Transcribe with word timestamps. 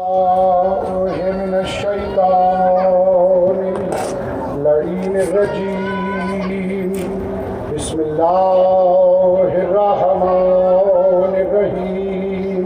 من 0.00 1.54
الشيطان. 1.54 3.56
اللعين 4.54 5.16
الرجيم 5.16 6.92
بسم 7.74 8.00
الله 8.00 9.38
الرحمن 9.64 11.34
الرحيم. 11.46 12.64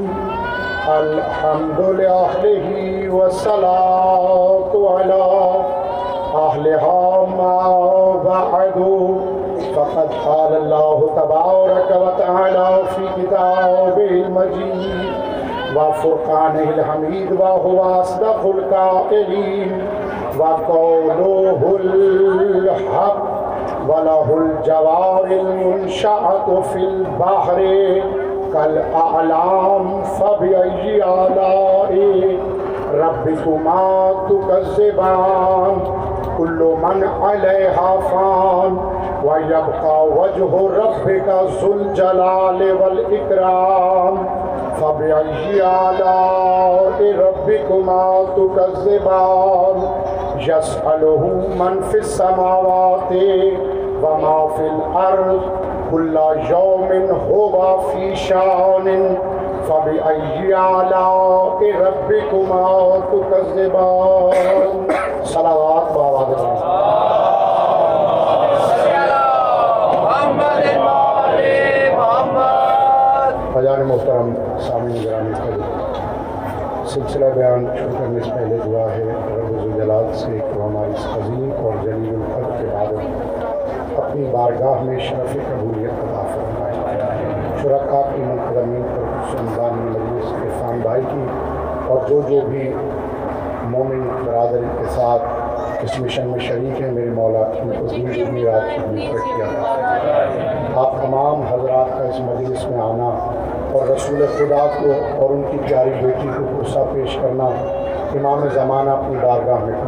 الحمد 0.88 1.80
لأهله 1.80 2.68
والصلاة 3.10 4.72
على 4.96 5.24
أهلها 6.34 7.26
ما 7.38 7.58
بعد. 8.24 8.78
فقد 9.76 10.08
قال 10.26 10.52
الله 10.56 10.98
تبارك 11.16 11.88
وتعالى 12.02 12.68
في 12.94 13.02
كتابه 13.22 14.10
المجيد. 14.10 15.13
وفرقانه 15.76 16.70
الحميد 16.76 17.32
وهو 17.32 18.00
أصدق 18.00 18.40
القائلين 18.44 19.86
وقوله 20.38 21.78
الحق 21.80 23.22
وله 23.88 24.26
الجوار 24.36 25.24
المنشأة 25.24 26.60
في 26.72 26.78
البحر، 26.78 27.58
كالأعلام 28.52 30.02
فبأي 30.02 31.04
آلاء 31.04 31.92
ربكما 32.94 34.12
تكذبان، 34.28 35.76
كل 36.38 36.74
من 36.82 37.08
عليها 37.22 37.96
فان، 38.10 38.78
ويبقى 39.24 40.06
وجه 40.06 40.52
ربك 40.78 41.28
ذو 41.62 41.72
الجلال 41.72 42.60
والإكرام. 42.82 44.43
فبأي 44.80 45.62
آلاء 45.62 46.98
ربكما 47.18 48.24
تكذبان؟ 48.36 49.88
يسأله 50.38 51.22
من 51.58 51.80
في 51.90 51.98
السماوات 51.98 53.12
وما 54.02 54.48
في 54.56 54.66
الأرض 54.66 55.40
كل 55.90 56.18
يوم 56.50 57.08
هو 57.30 57.78
في 57.78 58.16
شان. 58.16 59.16
فبأي 59.68 60.54
آلاء 60.54 61.58
ربكما 61.80 63.00
تكذبان؟ 63.12 64.32
صلوات 65.22 65.92
بابا 65.94 67.03
سلسلہ 76.94 77.24
بیان 77.34 77.64
شروع 77.76 77.92
کرنے 77.98 78.20
سے 78.24 78.30
پہلے 78.34 78.56
دعا 78.64 78.84
ہے 78.90 79.04
رب 79.04 79.76
جلال 79.76 80.12
سے 80.14 80.30
کہ 80.30 80.60
ہماری 80.60 80.90
اس 80.90 81.06
عظیم 81.12 81.50
اور 81.62 81.72
جلیل 81.82 82.14
القدر 82.14 82.50
کے 82.58 82.66
بعد 82.72 83.98
اپنی 83.98 84.24
بارگاہ 84.32 84.82
میں 84.82 84.98
شرف 84.98 85.32
قبولیت 85.32 86.04
عطا 86.04 86.22
فرمائے۔ 86.34 86.74
شرکا 87.62 88.02
کی 88.14 88.22
منقدمین 88.22 88.82
پر 88.94 89.04
سنبان 89.30 89.74
مجلس 89.86 90.32
عرفان 90.32 90.80
بھائی 90.80 91.02
کی 91.10 91.24
اور 91.86 92.08
جو 92.08 92.20
جو 92.28 92.40
بھی 92.48 92.70
مومن 93.70 94.08
برادری 94.24 94.66
کے 94.78 94.84
ساتھ 94.94 95.22
اس 95.84 95.98
مشن 96.00 96.28
میں 96.28 96.38
شریک 96.38 96.80
ہیں، 96.80 96.90
میرے 96.92 97.10
مولا 97.10 97.42
کی 97.52 97.70
کو 97.78 97.86
کی 97.86 98.04
کیا 98.04 98.58
آپ 100.76 101.02
تمام 101.02 101.42
حضرات 101.50 101.98
کا 101.98 102.04
اس 102.04 102.20
مجلس 102.20 102.68
میں 102.68 102.80
آنا 102.82 103.10
اور 103.74 103.88
رسول 103.88 104.26
خدا 104.38 104.66
کو 104.66 104.92
اور 105.22 105.30
ان 105.30 105.42
کی 105.50 105.58
پیاری 105.68 105.90
بیٹی 106.02 106.28
کو 106.38 106.62
غصہ 106.62 106.78
پیش 106.92 107.18
کرنا 107.22 107.44
امام 108.14 108.48
زمانہ 108.54 108.90
اپنی 108.90 109.16
بارگاہ 109.16 109.64
میں 109.64 109.78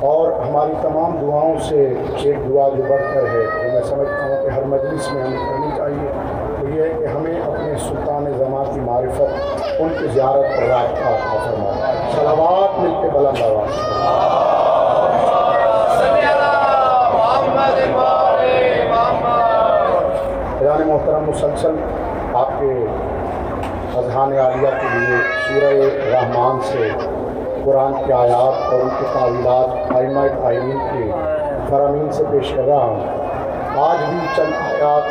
اور 0.00 0.32
ہماری 0.32 0.72
تمام 0.82 1.16
دعاؤں 1.16 1.58
سے 1.58 1.94
ایک 2.22 2.36
دعا 2.48 2.68
جو 2.68 2.82
بڑھ 2.88 3.02
کر 3.14 3.22
ہے 3.22 3.44
جو 3.44 3.72
میں 3.72 3.82
سمجھتا 3.82 4.26
ہوں 4.26 4.42
کہ 4.42 4.48
ہر 4.48 4.64
مجلس 4.64 5.12
میں 5.12 5.22
ہمیں 5.22 5.38
کرنی 5.38 5.76
چاہیے، 5.76 6.12
تو 6.60 6.68
یہ 6.68 6.82
ہے 6.82 6.88
کہ 6.98 7.04
ہمیں 7.04 7.40
اپنے 7.40 7.74
سلطان 7.88 8.32
زمان 8.38 8.74
کی 8.74 8.80
معرفت، 8.80 9.20
ان 9.78 9.88
کی 9.98 10.06
زیارت 10.14 10.58
اور 10.58 10.68
رابطہ 10.68 11.36
فرمائے۔ 11.46 11.96
صلوات 12.16 12.78
مل 12.78 12.94
کے 13.02 13.08
بلند 13.12 13.42
آواز۔ 13.42 14.45
مسلسل 21.26 21.76
آپ 22.34 22.48
کے 22.60 22.86
اذہان 23.98 24.32
عالیہ 24.38 24.68
کے 24.80 24.98
لیے 24.98 25.16
سورہ 25.46 25.72
رحمان 26.12 26.60
سے 26.62 26.88
قرآن 27.64 27.92
کے 28.06 28.12
آیات 28.12 28.72
اور 28.72 28.80
ان 28.80 28.88
کے 28.88 29.06
تعویلات 29.12 29.96
آئمہ 29.96 30.20
تعین 30.42 30.78
کے 30.92 31.10
فرامین 31.70 32.10
سے 32.12 32.24
پیش 32.30 32.52
کر 32.56 32.64
رہا 32.64 32.84
ہوں۔ 32.84 33.00
آج 33.76 34.10
بھی 34.10 34.18
چند 34.36 34.52
آیات 34.66 35.02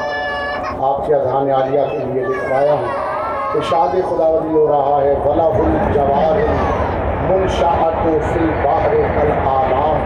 آپ 0.84 1.08
کے 1.08 1.16
اذہان 1.16 1.52
عالیہ 1.52 1.81
کے 1.92 1.98
لیے 1.98 2.24
لکھوایا 2.24 2.74
ہوں۔ 2.74 3.06
کہ 3.53 3.59
شاد 3.62 3.88
خدا 4.09 4.28
ولی 4.28 4.53
ہو 4.53 4.68
رہا 4.68 5.02
ہے 5.02 5.16
ولا 5.26 5.44
الجوار 5.44 6.40
منشاعت 7.30 8.03
فی 8.03 8.40
البحر 8.40 8.94
العالام 9.22 10.00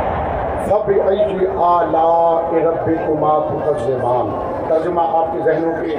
فب 0.66 0.92
ای 1.08 1.48
آلاء 1.58 2.54
ربکما 2.54 3.40
تکذبان 3.40 4.59
ترجمہ 4.70 5.02
آپ 5.02 5.34
کے 5.34 5.40
ذہنوں 5.46 5.74
کے 5.82 5.96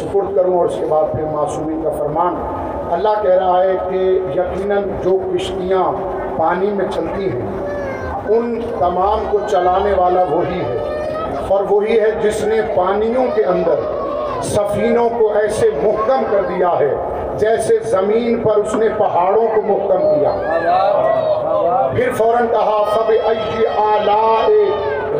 سپرد 0.00 0.36
کروں 0.36 0.58
اور 0.58 0.66
اس 0.66 0.76
کے 0.80 0.86
بعد 0.86 1.12
پھر 1.12 1.24
معصومی 1.32 1.74
کا 1.84 1.90
فرمان۔ 1.90 2.34
اللہ 2.90 3.22
کہہ 3.22 3.30
رہا 3.30 3.64
ہے 3.64 3.76
کہ 3.90 4.18
یقیناً 4.36 4.82
جو 5.04 5.18
کشتیاں 5.34 5.92
پانی 6.36 6.66
میں 6.66 6.86
چلتی 6.94 7.28
ہیں، 7.28 7.48
ان 8.28 8.60
تمام 8.78 9.18
کو 9.30 9.38
چلانے 9.50 9.92
والا 9.96 10.22
وہی 10.30 10.60
ہے۔ 10.60 10.78
اور 11.48 11.64
وہی 11.70 12.00
ہے 12.00 12.10
جس 12.22 12.44
نے 12.44 12.60
پانیوں 12.76 13.24
کے 13.34 13.44
اندر 13.44 13.74
سفینوں 14.42 15.08
کو 15.18 15.32
ایسے 15.34 15.70
محکم 15.82 16.22
کر 16.30 16.42
دیا 16.48 16.70
ہے، 16.78 16.94
جیسے 17.36 17.78
زمین 17.78 18.42
پر 18.42 18.56
اس 18.56 18.74
نے 18.74 18.88
پہاڑوں 18.98 19.46
کو 19.54 19.62
محکم 19.62 19.98
کیا۔ 19.98 20.30
پھر 21.94 22.10
فوراً 22.12 22.46
کہا 22.46 22.82
فب 22.94 23.12
ای 23.24 23.66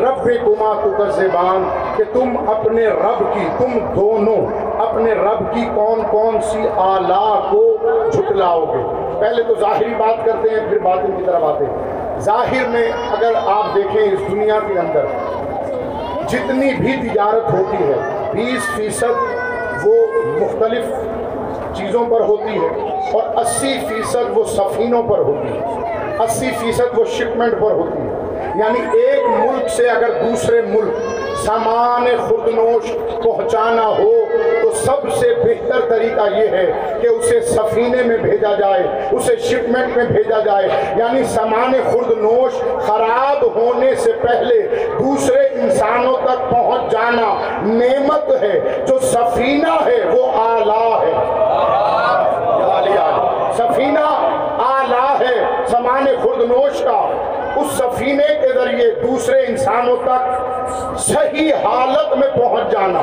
رب 0.02 0.24
کما 0.24 0.72
تکذبان، 0.84 1.68
کہ 1.96 2.04
تم 2.12 2.36
اپنے 2.50 2.86
رب 2.86 3.34
کی، 3.34 3.46
تم 3.58 3.78
دونوں 3.94 4.40
اپنے 4.80 5.12
رب 5.12 5.54
کی 5.54 5.64
کون 5.74 6.00
کون 6.10 6.40
سی 6.40 6.62
آلہ 6.76 7.48
کو 7.50 7.76
جھٹلاؤ 8.12 8.64
گے 8.64 8.82
پہلے 9.20 9.42
تو 9.42 9.54
ظاہری 9.60 9.94
بات 9.98 10.24
کرتے 10.26 10.48
ہیں، 10.48 10.68
پھر 10.68 10.78
باطن 10.78 11.16
کی 11.16 11.22
طرف 11.26 11.42
آتے 11.42 11.64
ہیں۔ 11.64 11.76
ظاہر 12.20 12.68
میں 12.68 12.88
اگر 13.10 13.32
آپ 13.46 13.74
دیکھیں 13.74 14.02
اس 14.02 14.20
دنیا 14.30 14.58
کے 14.66 14.78
اندر، 14.78 15.06
جتنی 16.28 16.70
بھی 16.78 17.08
تجارت 17.08 17.52
ہوتی 17.52 17.76
ہے، 17.76 17.96
بیس 18.32 18.76
فیصد 18.76 19.84
وہ 19.84 19.94
مختلف 20.40 20.84
چیزوں 21.74 22.04
پر 22.10 22.20
ہوتی 22.20 22.58
ہے 22.58 22.68
اور 23.12 23.36
اسی 23.36 23.74
فیصد 23.88 24.36
وہ 24.36 24.44
سفینوں 24.44 25.02
پر 25.02 25.18
ہوتی 25.18 25.58
ہے۔ 25.58 25.60
اسی 26.20 26.50
فیصد 26.58 26.98
وہ 26.98 27.04
شپمنٹ 27.04 27.52
پر 27.52 27.70
ہوتی 27.70 27.98
ہے۔ 27.98 28.11
یعنی 28.54 28.98
ایک 28.98 29.50
ملک 29.50 29.68
سے 29.68 29.90
اگر 29.90 30.10
دوسرے 30.10 30.62
ملک 30.62 30.94
سامان 31.46 32.06
خردنوش 32.28 32.92
پہنچانا 33.24 33.86
ہو، 33.86 34.24
تو 34.62 34.70
سب 34.70 35.12
سے 35.12 35.34
بہتر 35.34 35.80
طریقہ 35.88 36.36
یہ 36.36 36.48
ہے 36.48 36.72
کہ 37.02 37.06
اسے 37.06 37.40
سفینے 37.40 38.02
میں 38.02 38.16
بھیجا 38.16 38.54
جائے، 38.58 39.08
اسے 39.12 39.36
شپمنٹ 39.36 39.96
میں 39.96 40.04
بھیجا 40.04 40.40
جائے۔ 40.44 40.68
یعنی 40.96 41.24
سامان 41.24 41.72
خردنوش 41.92 42.52
خراب 42.86 43.56
ہونے 43.56 43.94
سے 43.94 44.12
پہلے 44.12 44.86
دوسرے 44.98 45.40
انسانوں 45.40 46.16
تک 46.24 46.50
پہنچ 46.50 46.92
جانا 46.92 47.34
نعمت 47.62 48.42
ہے۔ 48.42 48.60
جو 48.86 48.98
سفینہ 48.98 49.72
ہے، 49.86 50.10
وہ 50.12 50.32
آلہ 50.34 50.98
ہے۔ 51.02 51.12
سفینہ 53.56 54.28
آلہ 54.58 55.16
ہے 55.20 55.66
سامان 55.66 56.04
خردنوش 56.22 56.80
کا۔ 56.80 57.08
اس 57.56 57.66
سفینے 57.72 58.26
کے 58.40 58.48
ذریعے 58.48 58.90
دوسرے 58.90 59.46
انسانوں 59.46 59.96
تک 60.04 60.98
صحیح 60.98 61.54
حالت 61.54 62.16
میں 62.16 62.28
پہنچ 62.28 62.72
جانا 62.72 63.02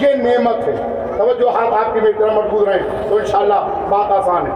یہ 0.00 0.14
نعمت 0.14 0.68
ہے۔ 0.68 0.74
توجہ، 1.18 1.48
ہاتھ 1.48 1.74
آپ 1.74 1.94
کی 1.94 2.00
میری 2.00 2.12
طرح 2.12 2.32
مربوط 2.32 2.68
رہیں 2.68 3.08
تو 3.08 3.16
انشاءاللہ 3.16 3.86
بات 3.88 4.12
آسان 4.12 4.46
ہے۔ 4.46 4.52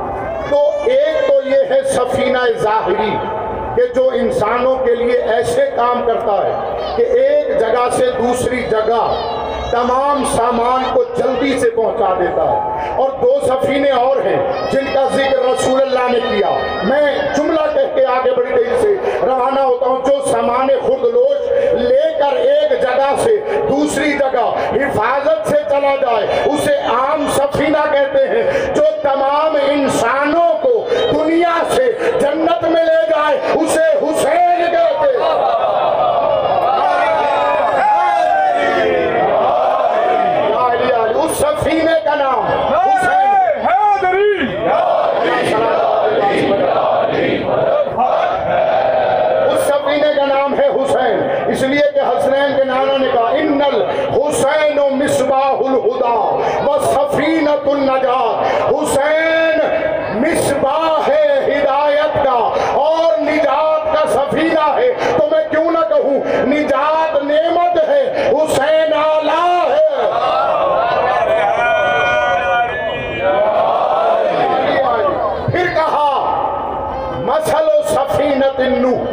تو 0.51 0.71
ایک 0.85 1.29
تو 1.29 1.49
یہ 1.49 1.63
ہے 1.71 1.83
سفینہ 1.83 2.39
ظاہری 2.59 3.17
کہ 3.77 3.95
جو 3.95 4.11
انسانوں 4.15 4.77
کے 4.77 4.95
لیے 4.95 5.19
ایسے 5.19 5.67
کام 5.77 6.03
کرتا 6.07 6.37
ہے 6.45 6.77
کہ 6.97 7.03
ایک 7.03 7.61
جگہ 7.61 7.89
سے 7.93 8.07
دوسری 8.23 8.63
جگہ 8.71 9.03
تمام 9.73 10.25
سامان 10.37 10.95
کو 10.95 11.05
جلدی 11.05 11.59
سے 11.61 11.71
پہنچا 11.71 12.15
دیتا 12.19 12.43
ہے۔ 12.43 12.91
اور 12.97 13.11
دو 13.11 13.41
سفینے 13.47 13.91
اور 13.91 14.17
ہیں 14.17 14.53
جن 14.71 14.85
کا 14.95 15.09
ذکر 15.15 15.39
رسول 15.39 15.81
اللہ 15.81 16.13
نے 16.13 16.19
کیا۔ 16.21 16.51
میں 16.83 17.19
جملہ 17.37 17.75
کہہ 17.75 17.95
کے 17.95 18.07
آگے 18.07 18.31
بڑی 18.31 18.55
دل 18.55 18.79
سے 18.81 18.97
روانہ 19.27 19.61
ہوتا 19.61 19.87
ہوں۔ 19.87 19.99
جو 20.07 20.27
سامان 20.27 20.69
خردلوش 20.69 21.53
لے 21.73 22.19
کر 22.19 22.37
ایک 22.37 22.83
جگہ 22.83 23.15
سے 23.19 23.37
دوسری 23.71 24.13
جگہ 24.13 24.55
حفاظت 24.73 25.49
سے 25.49 25.57
چلا 25.69 25.97
جائے، 26.01 26.27
اسے 26.47 26.77
عام 26.77 27.27
سفینہ 27.31 27.93
کہتے 27.93 28.29
ہیں۔ 28.29 28.75
جو 28.75 28.83
تمام 29.03 29.57
انسانوں 29.69 30.63
کو 30.63 30.87
دنیا 31.13 31.55
سے 31.71 31.93
جنت 32.21 32.65
میں 32.65 32.85
لے 32.85 33.11
جائے، 33.11 33.39
اسے 33.55 33.99
حسین 33.99 34.71
کہتے 34.71 35.19
ہیں۔ 35.19 35.62
و 54.35 54.89
مصباح 54.95 55.53
الہدا 55.65 56.15
و 56.67 56.79
سفینت 56.83 57.69
النجات۔ 57.69 58.73
حسین 58.73 59.59
مصباح 60.21 61.11
ہدایت 61.47 62.15
کا 62.25 62.39
اور 62.73 63.19
نجات 63.19 63.95
کا 63.95 64.09
سفینہ 64.09 64.67
ہے۔ 64.77 64.93
تو 65.19 65.29
میں 65.31 65.45
کیوں 65.51 65.71
نہ 65.71 65.79
کہوں، 65.89 66.47
نجات 66.47 67.23
نعمت 67.23 67.89
ہے 67.89 68.31
حسین 68.33 68.93
آلہ 68.93 69.67
ہے 69.71 69.91
پھر 75.47 75.67
کہا 75.75 76.11
مسل 77.27 77.69
و 77.69 77.83
سفینت 77.83 78.61
النوح 78.61 79.05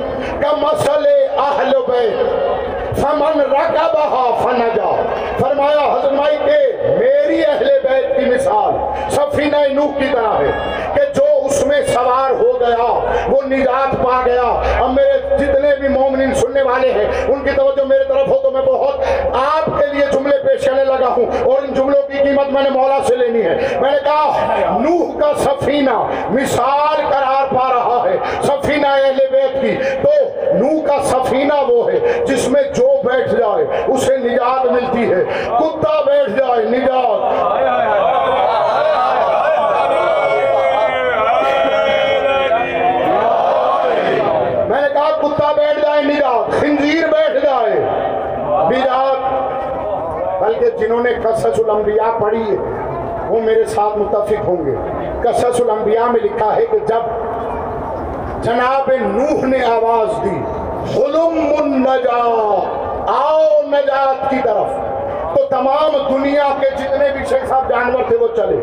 کا 0.42 0.56
مسل 0.62 1.07
اہل 1.38 1.74
بیت 1.88 3.00
فمن 3.00 3.39
رکبہا 3.60 4.40
فنجا۔ 4.44 4.92
فرمایا، 5.40 5.94
حضرت 5.94 6.14
مائی 6.14 6.38
کہ 6.38 6.58
میری 7.00 7.42
اہل 7.46 7.80
بیت 7.84 8.20
کی 8.20 8.26
مثال 8.26 8.74
سفینہ 9.10 9.58
نوح 9.74 10.00
کی 10.00 10.06
طرح 10.12 10.34
ہے 10.40 10.52
کہ 10.96 11.02
جو 11.16 11.26
اس 11.46 11.66
میں 11.66 11.82
سوار 11.94 12.32
ہو 12.32 12.60
گیا، 12.60 12.84
وہ 13.28 13.42
نجات 13.46 14.04
پا 14.04 14.22
گیا۔ 14.26 14.62
اب 14.84 14.94
میرے 14.94 15.38
جتنے 15.38 15.76
بھی 15.80 15.88
مومنین 15.88 16.34
سننے 16.34 16.62
والے 16.62 16.92
ہیں، 16.92 17.06
ان 17.28 17.44
کی 17.44 17.52
توجہ 17.56 17.84
میرے 17.84 18.04
طرف 18.04 18.28
ہو 18.28 18.38
تو 18.38 18.52
میں 18.52 18.62
بہت 18.62 19.00
آپ 19.34 19.80
کے 19.80 19.86
لیے 19.94 20.06
جملے 20.12 20.38
پیش 20.48 20.66
کرنے 20.66 20.84
لگا 20.84 21.08
ہوں 21.18 21.26
اور 21.52 21.62
ان 21.62 21.74
جملوں 21.74 22.02
کی 22.02 22.18
قیمت 22.18 22.48
میں 22.48 22.64
نے 22.64 22.70
مولا 22.70 22.98
سے 23.08 23.16
لینی 23.16 23.42
ہے۔ 23.42 23.56
میں 23.82 23.92
نے 23.92 23.98
کہا، 24.04 24.48
نوح 24.80 25.20
کا 25.20 25.32
سفینہ 25.38 25.98
مثال 26.30 27.02
قرار 27.10 27.54
پا 27.56 27.70
رہا 27.74 28.06
ہے 28.06 28.18
سفینہ 28.44 28.88
اہل 28.88 29.26
بیت 29.32 29.62
کی۔ 29.62 29.76
تو 30.02 30.10
نوح 30.54 30.86
کا 30.88 31.04
سفینہ 31.04 31.54
وہ 31.68 31.92
ہے 31.92 32.26
جس 32.26 32.48
میں 32.48 32.64
جو 32.64 32.88
بیٹھ 33.04 33.36
جائے، 33.36 33.84
اسے 33.88 34.18
نجات 34.18 34.66
ملتی 34.66 35.13
ہے۔ 35.13 35.24
کتا 35.46 36.01
بیٹھ 36.06 36.30
جائے، 36.30 36.66
نجات۔ 36.66 37.50
میں 44.69 44.81
نے 44.81 44.90
کہا، 44.94 45.10
کتا 45.22 45.51
بیٹھ 45.51 45.80
جائے، 45.80 46.04
نجات۔ 46.04 46.51
خنزیر 46.62 47.07
بیٹھ 47.07 47.46
جائے۔ 47.46 47.80
نجات۔ 48.69 49.40
بلکہ 50.42 50.69
جنہوں 50.78 51.04
نے 51.04 51.10
قصص 51.24 51.46
الانبیاء 51.46 52.19
پڑھی 52.19 52.44
ہے، 52.44 52.56
وہ 53.28 53.42
میرے 53.42 53.66
ساتھ 53.66 53.98
متفق 53.98 54.48
ہوں 54.48 54.66
گے۔ 54.66 54.75
قصص 55.24 55.62
الانبیاء 55.62 56.06
میں 56.06 56.22
لکھا 56.22 56.56
ہے 56.56 56.66
کہ 56.66 56.78
جب 56.78 57.01
جناب 58.42 58.92
نوح 59.01 59.46
نے 59.46 59.66
آواز 59.66 60.24
دی 60.24 60.42
حلم 60.96 61.54
النجات 61.57 62.79
آؤ 63.07 63.62
نجات 63.62 64.30
کی 64.30 64.38
طرف۔ 64.44 64.68
تو 65.38 65.44
تمام 65.50 66.18
دنیا 66.18 66.48
کے 66.60 66.69
جتنے 66.69 67.10
بھی 67.18 67.25
شیخ 67.25 67.48
صاحب 67.48 67.69
جانور 67.69 68.04
تھے 68.07 68.18
وہ 68.18 68.28
چلے۔ 68.36 68.57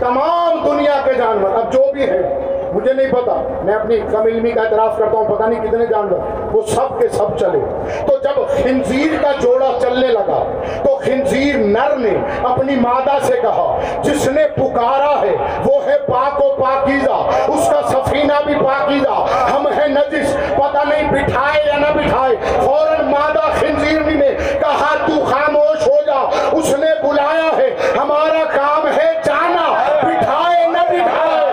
تمام 0.00 0.64
دنیا 0.64 1.00
کے 1.04 1.14
جانور۔ 1.14 1.50
اب 1.54 1.72
جو 1.72 1.84
بھی 1.92 2.10
ہیں، 2.10 2.52
مجھے 2.72 2.92
نہیں 2.92 3.12
پتا۔ 3.12 3.60
میں 3.64 3.74
اپنی 3.74 3.96
کم 4.12 4.22
علمی 4.22 4.50
کا 4.50 4.60
اعتراف 4.60 4.98
کرتا 4.98 5.18
ہوں 5.18 5.36
پتہ 5.36 5.42
نہیں 5.42 5.64
کتنے 5.64 5.86
جانور۔ 5.86 6.18
وہ 6.52 6.62
سب 6.62 7.00
کے 7.00 7.08
سب 7.08 7.38
چلے۔ 7.38 7.58
تو 8.06 8.18
جب 8.18 8.62
خنزیر 8.62 9.22
کا 9.22 9.32
جوڑا 9.40 9.70
چلنے 9.80 10.06
لگا، 10.06 10.44
تو 10.82 10.96
خنزیر 10.96 11.56
نر 11.58 11.96
نے 11.96 12.12
اپنی 12.42 12.76
مادہ 12.76 13.18
سے 13.22 13.34
کہا، 13.42 13.78
جس 14.02 14.28
نے 14.28 14.46
پکارا 14.54 15.22
ہے، 15.22 15.36
وہ 15.64 15.71
ہے 15.92 15.98
پاک 15.98 16.44
و 16.44 16.48
پاکیزہ۔ 16.62 17.16
اس 17.52 17.68
کا 17.70 17.80
سفینہ 17.88 18.32
بھی 18.44 18.54
پاکیزہ۔ 18.54 19.16
ہم 19.54 19.66
ہیں 19.66 19.88
نجس، 19.88 20.36
پتہ 20.56 20.88
نہیں 20.88 21.10
بٹھائے 21.10 21.62
یا 21.66 21.76
نہ 21.76 21.92
بٹھائے۔ 21.94 22.36
فوراً 22.64 23.10
مادہ 23.10 23.46
خنزیر 23.60 24.00
نے 24.00 24.30
کہا، 24.60 24.94
تو 25.06 25.24
خاموش 25.24 25.86
ہو 25.88 26.02
جا، 26.06 26.20
اس 26.52 26.74
نے 26.78 26.90
بلایا 27.02 27.50
ہے، 27.56 27.70
ہمارا 27.98 28.44
کام 28.56 28.86
ہے 28.86 29.12
جانا 29.24 29.66
بٹھائے 30.02 30.66
نہ 30.66 30.82
بٹھائے 30.88 31.50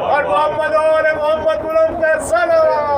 اور 0.00 0.24
محمد 0.24 0.74
اور 0.74 1.02
محمد 1.16 1.64
بلند 1.64 2.04
سلام 2.20 2.90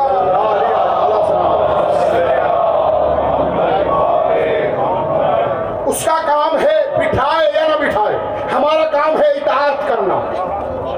اس 5.94 6.04
کا 6.04 6.16
کام 6.26 6.58
ہے 6.58 6.82
بٹھائے 6.96 7.50
یا 7.54 7.68
نہ 7.68 7.86
بٹھائے، 7.86 8.16
ہمارا 8.52 8.84
کام 8.84 9.22
ہے 9.22 9.26
اطاعت 9.26 9.88
کرنا۔ 9.88 10.32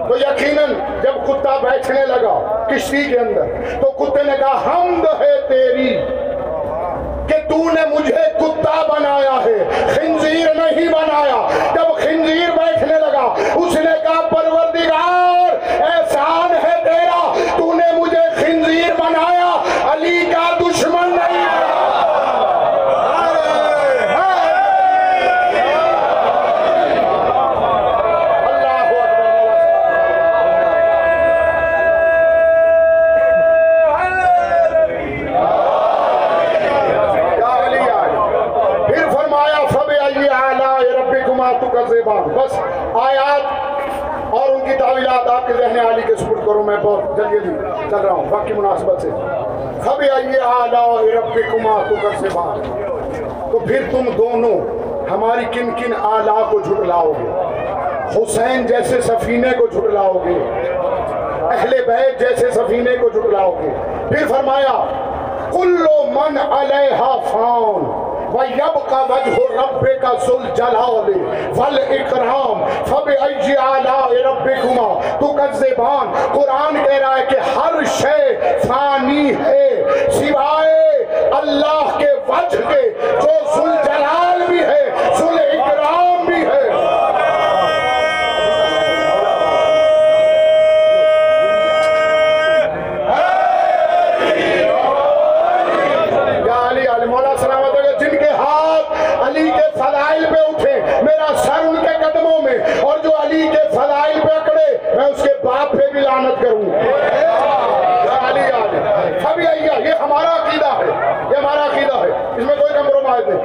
تو 0.09 0.17
یقیناً 0.19 0.73
جب 1.03 1.13
کتا 1.27 1.57
بیٹھنے 1.57 2.07
لگا 2.07 2.67
کشتی 2.71 3.05
کے 3.05 3.19
اندر، 3.19 3.43
تو 3.81 3.91
کتے 3.91 4.23
نے 4.23 4.33
کہا 4.39 4.63
حمد 4.67 5.21
ہے 5.21 5.41
تیری۔ 5.49 5.95
کہ 7.29 7.49
تو 7.49 7.57
نے 7.57 7.87
مجھے 7.87 8.15
کتا 8.15 8.87
بنایا 8.89 9.41
ہے، 9.45 9.89
خنزیر 9.95 10.55
نہیں 10.55 10.89
بنایا۔ 10.89 11.49
جب 11.75 11.95
خنزیر 11.95 12.57
بیٹھنے 12.57 12.95
لگا، 12.95 13.35
اس 13.55 13.75
نے 13.75 13.91
کہا، 14.03 14.29
پروردگار 14.29 15.16
ربکما 41.47 41.83
تکذبان 41.83 42.23
بس 42.23 42.59
آیات 43.03 44.35
اور 44.35 44.49
ان 44.49 44.61
کی 44.67 44.73
تعویلات 44.79 45.29
آپ 45.31 45.47
کے 45.47 45.53
ذہن 45.53 45.79
علی 45.79 46.03
کے 46.07 46.15
سپرد 46.17 46.47
کرو 46.47 46.63
میں 46.63 46.77
بہت 46.83 47.17
جلدی 47.17 47.39
جلدی 47.39 47.91
چل 47.91 47.97
رہا 47.97 48.13
ہوں 48.13 48.25
وقت 48.31 48.47
کی 48.47 48.55
مناسبت 48.55 49.03
سے۔ 49.03 49.11
فب 49.85 50.03
علی 50.17 50.39
آلاء 50.39 51.03
ربکما 51.15 51.83
تکذبان 51.91 52.63
تو 53.53 53.59
پھر 53.59 53.83
تم 53.91 54.11
دونوں 54.19 54.57
ہماری 55.11 55.45
کن 55.53 55.71
کن 55.71 55.93
آلہ 56.03 56.51
کو 56.51 56.61
جھٹلاؤ 56.61 57.13
گے 57.13 57.31
حسین 58.17 58.67
جیسے 58.67 59.01
سفینے 59.01 59.51
کو 59.59 59.67
جھٹلاؤ 59.67 60.13
گے 60.25 60.39
اہل 61.51 61.75
بیت 61.87 62.21
جیسے 62.21 62.51
سفینے 62.51 62.97
کو 62.97 63.09
جھٹلاؤ 63.09 63.55
گے 63.63 63.71
پھر 64.09 64.27
فرمایا 64.27 64.85
کلو 65.53 66.03
من 66.13 66.39
علیہا 66.39 67.17
فان۔ 67.31 67.96
وَيَبْقَ 68.35 68.93
وَجْهُ 69.11 69.37
رَبِّكَ 69.63 70.05
ذُو 70.27 70.35
الْجَلَالِ 70.39 71.09
وَالْإِكْرَامِ 71.59 72.59
فَبِأَيِّ 72.91 73.57
آلَاءِ 73.57 74.11
رَبِّكُمَا؟ 74.31 74.91
تُكَذِّبَانِ۔ 75.21 76.07
قرآن 76.35 76.75
کہہ 76.85 76.99
رہا 76.99 77.17
ہے 77.19 77.25
کہ 77.31 77.39
ہر 77.57 77.75
شے 77.99 78.21
فانی 78.67 79.27
ہے، 79.45 79.67
سوائے 80.19 80.85
اللہ 81.41 81.97
کے 81.99 82.11
وجہ 82.29 82.63
کے، 82.71 82.83
جو 83.23 83.33
ذو 83.55 83.63
الجلال 83.65 84.47
بھی 84.49 84.61
ہے 84.61 84.83
ذو 85.19 85.29
الاکرام 85.29 86.25
بھی 86.27 86.45
ہے 86.47 86.65
یا 96.47 96.57
علی 96.69 96.87
علی 96.95 97.07
مولا 97.07 97.37
سلامت 97.37 97.75
ہے 97.77 97.93
جن 98.01 98.17
کے 98.19 98.29
ہاتھ 98.39 98.93
علی 99.27 99.51
کے 99.51 99.67
فضائل 99.75 100.25
پہ 100.31 100.41
اٹھے 100.49 100.75
میرا 101.03 101.29
سر 101.45 101.65
ان 101.69 101.77
کے 101.83 101.95
قدموں 102.05 102.41
میں 102.43 102.59
اور 102.89 102.99
جو 103.05 103.11
علی 103.23 103.43
کے 103.53 103.63
فضائل 103.73 104.21
پہ 104.21 104.35
اکڑے 104.35 104.69
میں 104.97 105.05
اس 105.05 105.23
کے 105.23 105.33
باپ 105.43 105.73
پہ 105.73 105.91
بھی 105.93 106.01
لعنت 106.01 106.43
کروں 106.43 106.63
یا 106.63 108.19
علی 108.29 108.45
علی 108.61 108.79
ابھی 109.31 109.47
آئیے 109.47 109.89
یہ 109.89 109.95
ہمارا 110.03 110.33
عقیدہ 110.43 110.71
ہے 110.79 110.87
یہ 110.87 111.37
ہمارا 111.37 111.65
عقیدہ 111.67 111.97
ہے 112.03 112.11
اس 112.37 112.45
میں 112.45 112.57
کوئی 112.57 112.73
کمپرومائز 112.75 113.25
نہیں 113.29 113.43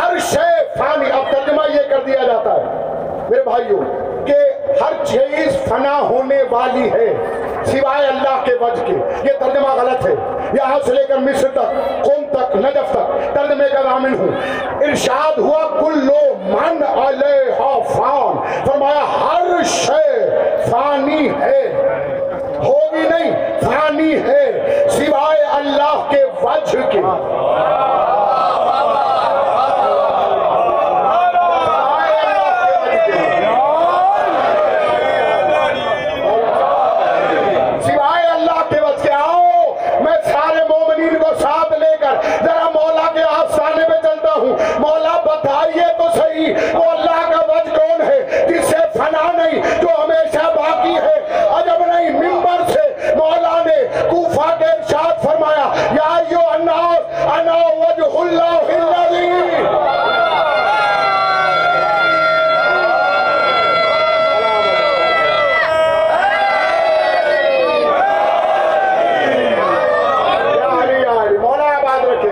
ہر 0.00 0.18
شے 0.30 0.50
فانی 0.78 1.10
اب 1.10 1.30
ترجمہ 1.32 1.62
یہ 1.74 1.88
کر 1.90 2.00
دیا 2.06 2.22
جاتا 2.26 2.54
ہے 2.54 2.64
میرے 3.28 3.42
بھائیوں 3.42 3.80
کہ 4.26 4.36
ہر 4.80 4.92
چیز 5.04 5.48
فنا 5.68 5.98
ہونے 6.00 6.40
والی 6.50 6.86
ہے 6.92 7.08
سوائے 7.66 8.06
اللہ 8.06 8.42
کے 8.44 8.54
وجہ 8.60 8.84
کے 8.86 8.92
یہ 9.28 9.32
ترجمہ 9.38 9.74
غلط 9.80 10.06
ہے 10.06 10.14
یہاں 10.56 10.78
سے 10.86 10.92
لے 10.94 11.04
کر 11.08 11.18
مصر 11.26 11.48
تک 11.54 11.68
قوم 12.04 12.24
تک 12.32 12.56
نجف 12.56 12.90
تک 12.92 13.34
ترجمے 13.34 13.68
کا 13.72 13.80
ضامن 13.82 14.10
ہوں۔ 14.22 14.88
ارشاد 14.88 15.38
ہوا 15.38 15.62
کلو 15.80 16.20
من 16.44 16.82
علیہ 16.98 17.60
فان 17.88 18.36
فرمایا 18.66 19.04
ہر 19.12 19.62
شے 19.66 20.10
فانی 20.70 21.28
ہے 21.40 21.60
ہوگی 22.58 23.08
نہیں 23.08 23.32
فانی 23.62 24.12
ہے 24.26 24.44
سوائے 24.90 25.42
اللہ 25.52 26.06
کے 26.10 26.24
وجہ 26.42 26.90
کے 26.90 27.00
سوائے 31.72 32.14
اللہ 32.20 32.42
کے 32.60 32.80
وجہ 32.80 33.10
کے 33.10 33.10
سوائے 37.86 38.26
اللہ 38.28 38.60
کے 38.70 38.80
وجہ 38.80 39.02
کے 39.02 39.12
آؤ 39.12 39.40
نہیں 46.18 46.74
وہ 46.74 46.90
اللہ 46.90 47.20
کا 47.30 47.40
وج 47.48 47.68
کون 47.70 48.00
ہے 48.02 48.18
جس 48.48 48.64
سے 48.66 48.76
فنا 48.94 49.30
نہیں 49.34 49.80
جو 49.80 49.88
ہمیشہ 49.98 50.48
باقی 50.56 50.94
ہے 50.96 51.14
عجب 51.50 51.86
نہیں 51.86 52.10
ممبر 52.20 52.62
سے 52.72 53.14
مولا 53.16 53.56
نے 53.66 53.76
کوفہ 54.10 54.48
کے 54.58 54.64
ارشاد 54.66 55.22
فرمایا 55.24 55.66
یا 55.92 56.14
ایو 56.16 56.48
الناس 56.50 57.00
انا 57.28 57.56
وجہ 57.78 58.10
اللہ 58.16 58.72
الذی 58.74 59.30
یا 69.32 70.68
علی 70.72 71.00
یا 71.00 71.12
علی 71.20 71.36
مولا 71.38 71.68
آباد 71.76 72.04
رکھے 72.06 72.30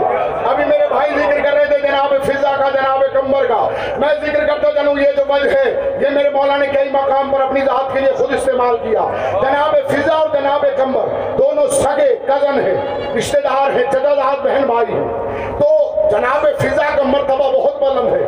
ابھی 0.51 0.65
میرے 0.65 0.87
بھائی 0.89 1.11
ذکر 1.13 1.41
کر 1.41 1.55
رہے 1.55 1.67
تھے 1.67 1.79
جناب 1.81 2.15
فضا 2.25 2.55
کا 2.59 2.69
جناب 2.71 3.03
کمبر 3.15 3.47
کا 3.47 3.61
میں 3.99 4.09
ذکر 4.21 4.47
کرتا 4.47 4.71
جانوں 4.73 4.95
یہ 4.99 5.13
جو 5.17 5.25
وجہ 5.29 5.51
ہے 5.55 5.71
یہ 6.01 6.11
میرے 6.11 6.31
مولا 6.31 6.57
نے 6.57 6.67
کئی 6.69 6.89
مقام 6.93 7.31
پر 7.33 7.50
اپنی 7.61 7.67
ذات 7.67 7.93
کے 7.93 8.01
لیے 8.01 8.13
خود 8.17 8.33
استعمال 8.35 8.77
کیا۔ 8.83 9.01
جناب 9.43 9.75
فضا 9.89 10.15
اور 10.15 10.29
جناب 10.33 10.65
کمبر، 10.77 11.09
دونوں 11.39 11.67
سگے 11.69 12.15
کزن 12.27 12.61
ہیں، 12.61 12.77
رشتہ 13.17 13.39
دار 13.45 13.71
ہیں 13.71 13.85
چچا 13.93 14.15
دار 14.17 14.39
بہن 14.45 14.67
بھائی 14.67 14.93
ہیں۔ 14.93 15.59
تو 15.59 15.69
جناب 16.11 16.47
فضا 16.59 16.89
کا 16.97 17.03
مرتبہ 17.03 17.51
بہت 17.53 17.83
بلند 17.83 18.13
ہے۔ 18.13 18.25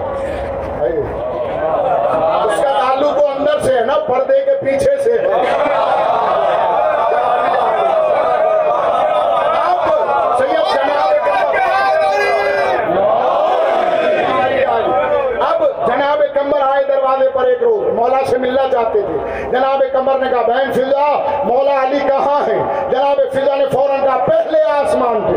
اس 2.45 2.61
کا 2.63 2.73
تعلق 2.73 3.23
وہ 3.23 3.29
اندر 3.29 3.61
سے 3.63 3.75
ہے 3.75 3.85
نا، 3.87 3.99
پردے 4.07 4.45
کے 4.45 4.57
پیچھے 4.61 4.97
سے 5.05 5.19
ہے 5.19 5.27
اب 9.63 9.89
سید 10.39 10.75
جناب 10.75 11.11
اب 15.49 15.65
جناب 15.87 16.23
کمر 16.35 16.61
آئے 16.61 16.85
دروازے 16.89 17.29
پر 17.35 17.45
ایک 17.45 17.63
روز 17.63 17.93
مولا 17.95 18.25
سے 18.27 18.32
ملنا 18.43 18.63
چاہتے 18.73 19.03
تھے۔ 19.03 19.17
جناب 19.51 19.83
کمر 19.93 20.19
نے 20.19 20.31
کہا، 20.31 20.43
بہن 20.43 20.73
فضا، 20.73 21.09
مولا 21.45 21.83
علی 21.83 21.99
کہاں 21.99 22.41
ہے؟ 22.47 22.59
جناب 22.91 23.21
فضا 23.33 23.57
نے 23.57 23.65
فوراً 23.73 24.01
کہا، 24.05 24.17
پہلے 24.25 24.63
آسمان 24.63 25.21
پہ۔ 25.21 25.37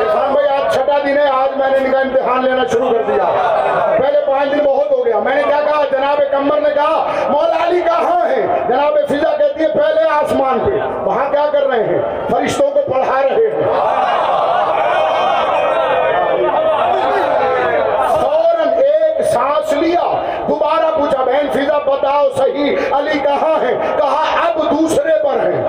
عرفان 0.00 0.32
بھائی، 0.32 0.48
آج 0.48 0.74
چھٹا 0.74 0.98
دن 1.04 1.16
ہے، 1.18 1.28
آج 1.28 1.56
میں 1.56 1.70
نے 1.70 1.76
ان 1.76 1.92
کا 1.92 1.98
امتحان 1.98 2.44
لینا 2.44 2.66
شروع 2.72 2.90
کر 2.92 3.02
دیا۔ 3.02 3.24
پہلے 3.98 4.18
پانچ 4.26 4.52
دن 4.52 4.58
بہت 4.64 4.90
ہو 4.90 5.06
گیا۔ 5.06 5.18
میں 5.18 5.36
نے 5.36 5.42
کیا 5.42 5.60
کہا، 5.64 5.84
جناب 5.90 6.20
کمر 6.30 6.60
نے 6.60 6.70
کہا، 6.74 7.06
مولا 7.28 7.68
علی 7.68 7.80
کہاں 7.80 8.28
ہے؟ 8.28 8.46
جناب 8.68 8.98
فضا 9.08 9.36
کہتی 9.36 9.64
ہے، 9.64 9.68
پہلے 9.68 10.02
آسمان 10.10 10.58
پہ۔ 10.58 10.70
وہاں 11.04 11.30
کیا 11.30 11.46
کر 11.52 11.66
رہے 11.66 11.84
ہیں؟ 11.84 12.02
فرشتوں 12.30 12.70
کو 12.70 12.80
پڑھا 12.92 13.22
رہے 13.22 13.50
ہیں 13.50 13.62
فوراً 18.20 18.68
ایک 18.68 19.22
سانس 19.22 19.72
لیا 19.72 20.04
دوبارہ 21.38 21.52
فضا 21.54 21.78
بتاؤ 21.86 22.28
صحیح. 22.36 22.76
علی 22.96 23.18
کہاں 23.18 23.60
ہے؟ 23.62 23.74
کہا 23.98 24.22
اب 24.46 24.58
دوسرے 24.70 25.12
پر 25.22 25.40
ہیں 25.40 25.62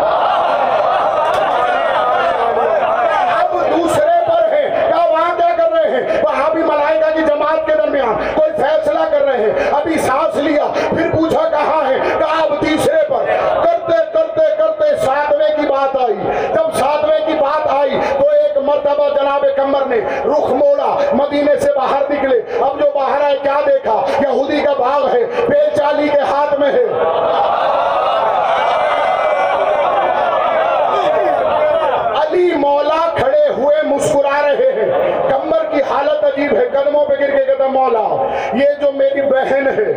اب 3.33 3.53
دوسرے 3.71 4.17
پر 4.27 4.47
ہے 4.51 4.63
کیا 4.87 5.03
وہاں 5.11 5.35
کیا 5.37 5.49
کر 5.57 5.71
رہے 5.73 5.89
ہیں 5.91 6.21
وہاں 6.23 6.49
بھی 6.53 6.63
ملائکہ 6.63 7.13
کی 7.15 7.21
جماعت 7.27 7.65
کے 7.65 7.73
درمیان 7.77 8.15
کوئی 8.35 8.51
فیصلہ 8.57 9.05
کر 9.11 9.25
رہے 9.25 9.37
ہیں 9.43 9.69
ابھی 9.79 9.97
سانس 9.97 10.35
لیا 10.37 10.67
پھر 10.73 11.09
پوچھا 11.15 11.47
کہاں 11.49 11.83
ہے 11.89 11.99
کہا 12.19 12.41
اب 12.43 12.59
تیسرے 12.61 13.01
پر 13.09 13.25
کرتے 13.63 13.97
کرتے 14.13 14.47
کرتے 14.57 14.95
ساتویں 15.05 15.55
کی 15.57 15.67
بات 15.67 15.95
آئی 16.01 16.15
جب 16.55 16.73
ساتویں 16.79 17.19
کی 17.27 17.33
بات 17.39 17.67
آئی 17.77 17.99
تو 18.19 18.29
ایک 18.31 18.57
مرتبہ 18.65 19.09
جناب 19.15 19.45
کمر 19.55 19.85
نے 19.87 19.99
رخ 20.25 20.49
موڑا 20.53 20.95
مدینے 21.13 21.59
سے 21.59 21.71
باہر 21.77 22.09
نکلے 22.11 22.41
اب 22.59 22.79
جو 22.79 22.91
باہر 22.95 23.21
آئے 23.23 23.37
کیا 23.43 23.59
دیکھا 23.67 23.95
یہودی 24.21 24.61
کا 24.65 24.73
باغ 24.79 25.07
ہے 25.13 25.23
بیل 25.49 25.75
چالی 25.75 26.07
کے 26.09 26.19
ہاتھ 26.29 26.59
میں 26.59 26.71
ہے 26.71 26.83
علی 32.21 32.51
مولا 32.57 32.99
کھڑے 33.17 33.47
ہوئے 33.57 33.81
مسکرا 33.87 34.41
رہے 34.43 34.71
ہیں 34.73 34.89
کمر 35.29 35.63
کی 35.71 35.81
حالت 35.89 36.23
عجیب 36.23 36.55
ہے 36.57 36.67
قدموں 36.73 37.05
پہ 37.05 37.13
گر 37.19 37.37
کے 37.37 37.45
کہتا 37.45 37.67
مولا 37.73 38.07
یہ 38.53 38.73
جو 38.81 38.91
میری 38.91 39.21
بہن 39.29 39.67
ہے، 39.77 39.87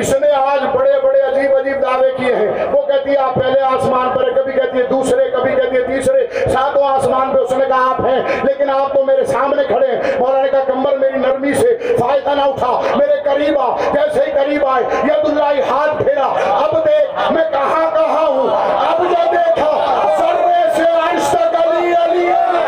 اس 0.00 0.14
نے 0.20 0.30
آج 0.36 0.64
بڑے 0.74 1.00
بڑے 1.02 1.20
عجیب 1.28 1.56
عجیب 1.56 1.82
دعوے 1.82 2.10
کیے 2.16 2.34
ہیں۔ 2.34 2.66
وہ 2.72 2.82
کہتی 2.86 3.10
ہے، 3.10 3.16
آپ 3.18 3.34
پہلے 3.34 3.60
آسمان 3.70 4.08
پر 4.16 4.30
کبھی 4.36 4.52
کہتی 4.52 4.78
ہے 4.78 4.84
دوسرے، 4.90 5.30
کبھی 5.30 5.54
کہتی 5.54 5.76
ہے 5.76 5.82
تیسرے، 5.86 6.26
ساتوں 6.52 6.84
آسمان 6.88 7.32
پہ 7.32 7.38
اس 7.38 7.52
نے 7.52 7.64
کہا، 7.68 7.90
آپ 7.90 8.00
ہیں، 8.06 8.20
لیکن 8.44 8.70
آپ 8.70 8.92
تو 8.94 9.04
میرے 9.04 9.24
سامنے 9.26 9.64
کھڑے 9.68 9.86
ہیں۔ 9.86 10.18
مولا 10.18 10.42
نے 10.42 10.48
کہا 10.48 10.64
کمبر 10.66 10.96
میری 10.98 11.18
نرمی 11.18 11.54
سے 11.54 11.76
فائدہ 11.98 12.34
نہ 12.34 12.42
اٹھا، 12.42 12.80
میرے 12.96 13.20
قریب 13.24 13.58
آ، 13.60 13.68
جیسے 13.94 14.24
ہی 14.26 14.30
قریب 14.32 14.66
آئے 14.66 14.84
ید 15.04 15.24
اللہ 15.24 15.70
ہاتھ 15.70 16.02
پھیرا 16.02 16.26
اب 16.56 16.74
دیکھ 16.86 17.32
میں 17.32 17.44
کہاں 17.52 17.90
کہاں 17.94 18.26
ہوں 18.26 18.48
اب 18.86 19.02
جو 19.02 19.24
دیکھا 19.32 19.70
ذرے 20.18 20.62
سے 20.76 20.84
عرش 21.00 21.28
تک 21.30 21.54
علی 21.62 21.92
علی 22.04 22.26
علی 22.32 22.66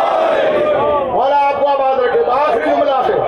مولا 0.00 1.38
آپ 1.48 1.60
کو 1.60 1.68
آباد 1.68 1.98
رکھے 1.98 2.22
تو 2.24 2.30
آخری 2.32 2.70
جملہ 2.70 2.98
ہے 3.08 3.18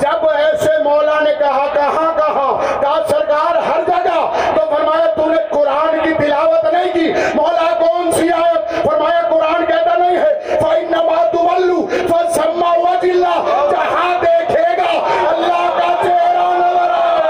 جب 0.00 0.26
ایسے 0.34 0.72
مولا 0.84 1.18
نے 1.24 1.32
کہا 1.38 1.66
کہاں 1.74 2.10
کہا 2.18 2.48
کہا 2.82 2.96
سرکار 3.08 3.54
ہر 3.68 3.80
جگہ 3.88 4.18
تو 4.56 4.62
فرمایا 4.74 5.06
تو 5.16 5.24
نے 5.30 5.40
قرآن 5.50 5.98
کی 6.04 6.12
تلاوت 6.18 6.72
نہیں 6.72 6.92
کی 6.94 7.06
مولا 7.34 7.68
کون 7.80 8.10
سی 8.12 8.26
آیت 8.42 8.62
فرمایا 8.84 9.20
قرآن 9.30 9.64
کہتا 9.66 9.94
نہیں 9.98 10.16
ہے 10.16 10.32
فَإِنَّمَا 10.60 11.20
تُوَلُّوا 11.32 11.82
فَسَمَّا 12.08 12.72
وَجِ 12.78 13.10
اللَّهِ 13.10 13.70
جہاں 13.70 14.12
دیکھے 14.22 14.66
گا 14.78 14.90
اللہ 15.30 15.64
کا 15.78 15.88
چہرہ 16.02 16.46
نظر 16.60 16.90
آئے 16.96 17.20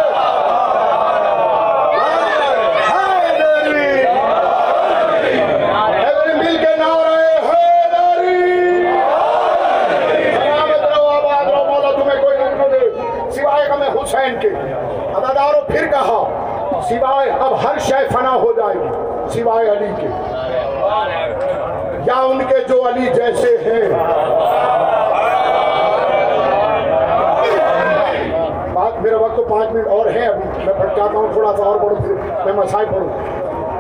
حیدری 5.98 6.32
مل 6.38 6.56
کے 6.64 6.72
نعرے 6.78 7.26
حیدری 7.48 8.40
سلامت 10.37 10.85
رہو 10.85 11.06
آباد 11.08 11.46
رہو 11.48 11.64
مولا 11.64 11.90
تمہیں 11.92 12.22
کوئی 12.22 12.37
نہ 12.38 12.68
دے 12.72 12.82
سوائے 13.37 13.68
غم 13.70 13.82
حسین 13.98 14.38
کے 14.40 14.48
عددارو 14.48 15.61
پھر 15.68 15.87
کہا 15.90 16.20
سوائے 16.88 17.30
اب 17.30 17.54
ہر 17.64 17.78
شے 17.88 18.06
فنا 18.72 18.90
ہو 18.90 19.24
جائے 19.24 19.34
گی 19.34 19.42
سوائے 19.42 19.70
علی 19.70 19.86
کے۔ 20.00 20.06
یا 22.06 22.20
ان 22.20 22.38
کے 22.48 22.56
جو 22.68 22.88
علی 22.88 23.06
جیسے 23.06 23.56
ہیں۔ 23.64 23.92
بات 28.72 29.02
میرے 29.02 29.14
وقت 29.14 29.36
تو 29.36 29.44
پانچ 29.44 29.72
منٹ 29.72 29.88
اور 29.88 30.06
ہیں، 30.06 30.26
ابھی 30.26 30.64
میں 30.64 30.74
پڑھ 30.78 30.88
چاہتا 30.96 31.18
ہوں، 31.18 31.28
تھوڑا 31.32 31.56
سا 31.56 31.62
اور 31.62 31.76
پڑھوں، 31.76 31.96
پھر 31.96 32.14
میں 32.44 32.52
مسائل 32.52 32.86
پڑھوں۔ 32.90 33.08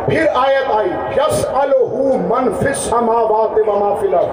پھر 0.06 0.26
آیت 0.34 0.70
آئی 0.74 0.88
یس 1.16 1.46
من 2.30 2.52
فی 2.60 2.66
السماوات 2.66 3.68
و 3.68 3.78
ما 3.78 3.94
فی 4.00 4.06
الارض۔ 4.06 4.26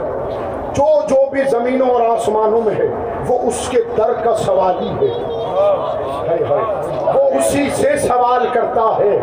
جو 0.78 1.08
جو 1.08 1.30
بھی 1.30 1.42
زمینوں 1.44 1.90
اور 1.90 2.02
آسمانوں 2.02 2.62
میں 2.62 2.74
ہے، 2.76 2.88
وہ 3.28 3.40
اس 3.48 3.70
کے 3.70 3.78
در 3.98 4.14
کا 4.14 4.36
سوالی 4.36 4.90
ہے۔ 4.90 5.24
وہ 7.14 7.30
اسی 7.38 7.70
سے 7.70 7.98
سوال 7.98 8.48
کرتا 8.54 8.96
ہے۔ 9.00 9.20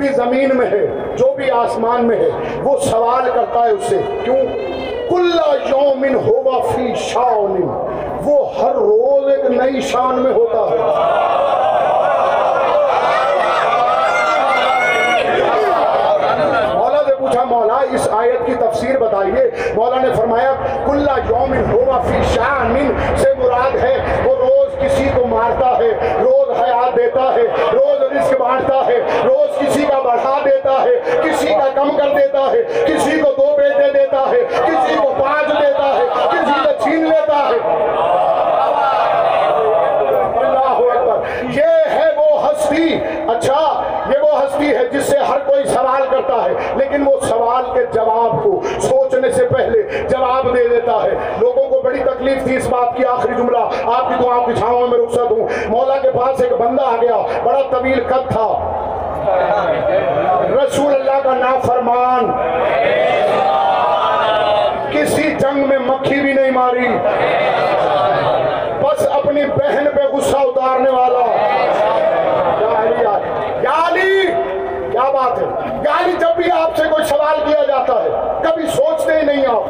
بھی 0.00 0.08
زمین 0.08 0.56
میں 0.56 0.66
ہے، 0.66 0.86
جو 1.16 1.32
بھی 1.36 1.50
آسمان 1.50 2.04
میں 2.04 2.16
ہے، 2.16 2.28
وہ 2.62 2.78
سوال 2.80 3.30
کرتا 3.34 3.60
ہے 3.60 3.70
اس 3.70 3.84
سے، 3.88 3.98
کیوں؟ 4.24 4.36
کل 5.10 5.30
یومن 5.70 6.14
ہوا 6.14 6.60
فی 6.74 6.92
شان 6.96 7.62
وہ 8.24 8.36
ہر 8.58 8.74
روز 8.74 9.32
ایک 9.32 9.44
نئی 9.50 9.80
شان 9.80 10.18
میں 10.22 10.32
ہوتا 10.32 10.60
ہے۔ 10.70 10.78
مولا 16.74 17.02
سے 17.06 17.14
پوچھا، 17.14 17.44
مولا، 17.44 17.78
اس 17.92 18.08
آیت 18.12 18.46
کی 18.46 18.54
تفسیر 18.60 18.98
بتائیے۔ 18.98 19.50
مولا 19.74 20.00
نے 20.02 20.12
فرمایا، 20.16 20.52
کلا 20.86 21.16
یوم 21.28 21.54
ہوا 21.72 22.00
فی 22.00 22.22
شان 22.34 22.76
سے 23.16 23.34
مراد 23.38 23.76
ہے، 23.76 23.96
وہ 24.24 24.34
روز 24.36 24.68
کسی 24.82 25.08
کو 25.16 25.26
مارتا 25.26 25.76
ہے، 25.78 25.90
روز 26.22 26.50
حیات 26.60 26.96
دیتا 26.96 27.34
ہے 27.34 27.46
روز 27.72 27.79
رزق 28.16 28.40
بانٹتا 28.40 28.86
ہے، 28.86 28.98
روز 29.24 29.58
کسی 29.58 29.86
کا 29.90 29.98
بڑھا 29.98 30.38
دیتا 30.44 30.82
ہے، 30.82 31.20
کسی 31.24 31.46
کا 31.46 31.68
کم 31.74 31.96
کر 31.96 32.08
دیتا 32.16 32.52
ہے، 32.52 32.84
کسی 32.86 33.20
کو 33.20 33.30
دو 33.36 33.56
بیٹے 33.56 33.92
دیتا 33.92 34.24
ہے، 34.30 34.44
کسی 34.66 34.94
کو 35.02 35.14
پانچ 35.18 35.48
دیتا 35.48 35.94
ہے، 35.94 36.06
کسی 36.32 36.64
کو 36.64 36.70
چھین 36.82 37.04
لیتا 37.04 37.36
ہے۔ 37.36 37.58
اللہ 40.38 40.98
اکبر۔ 40.98 41.44
یہ 41.50 41.92
ہے 41.92 42.06
وہ 42.16 42.50
ہستی۔ 42.50 42.98
اچھا 43.28 43.82
یہ 44.08 44.18
وہ 44.18 44.42
ہستی 44.42 44.76
ہے 44.76 44.84
جس 44.92 45.02
سے 45.02 45.18
ہر 45.18 45.38
کوئی 45.38 45.64
سوال 45.64 46.02
کرتا 46.10 46.44
ہے، 46.44 46.54
لیکن 46.76 47.06
وہ 47.06 47.20
سوال 47.20 47.64
کے 47.74 47.84
جواب 47.92 48.44
کو 48.44 48.60
سوچنے 48.80 49.30
سے 49.30 49.44
پہلے 49.44 49.82
جب 49.82 50.20
لیتا 50.54 51.02
ہے۔ 51.02 51.10
لوگوں 51.40 51.59
تکلیف 52.20 52.44
تھی 52.44 52.56
اس 52.56 52.68
بات 52.68 52.96
کی 52.96 53.04
آخری 53.04 53.34
جملہ، 53.34 53.58
آپ 53.84 54.08
کی 54.08 54.14
دعاؤں 54.24 54.46
کی 54.46 54.54
چھاؤں 54.54 54.88
میں 54.88 54.98
رخصت 54.98 55.30
ہوں۔ 55.30 55.48
مولا 55.68 55.96
کے 55.96 56.10
پاس 56.10 56.40
ایک 56.40 56.52
بندہ 56.52 56.82
آ 56.82 56.96
گیا، 57.00 57.16
بڑا 57.44 57.60
طویل 57.70 58.02
قد 58.08 58.30
تھا۔ 58.30 58.48
رسول 60.64 60.94
اللہ 60.94 61.20
کا 61.22 61.34
نافرمان۔ 61.34 62.32
کسی 64.92 65.30
جنگ 65.30 65.68
میں 65.68 65.78
مکھی 65.78 66.20
بھی 66.20 66.32
نہیں 66.32 66.50
ماری۔ 66.50 66.88
بس 68.82 69.06
اپنی 69.12 69.44
بہن 69.44 69.84
پہ 69.96 70.02
غصہ 70.12 70.36
اتارنے 70.36 70.90
والا 70.90 71.26
یا 72.60 72.82
علی 72.82 73.04
یا 73.62 73.88
علی 73.88 74.26
کیا 74.92 75.10
بات 75.84 76.20
جب 76.20 76.28
بھی 76.36 76.50
آپ 76.50 76.76
سے 76.76 76.82
کوئی 76.90 77.04
سوال 77.04 77.38
کیا 77.46 77.64
جاتا 77.68 78.04
ہے، 78.04 78.08
کبھی 78.42 78.66
سوچتے 78.66 79.18
ہی 79.18 79.22
نہیں 79.22 79.46
آپ۔ 79.46 79.62